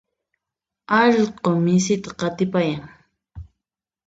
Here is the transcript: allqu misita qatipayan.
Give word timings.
allqu 0.99 1.51
misita 1.63 2.09
qatipayan. 2.19 2.83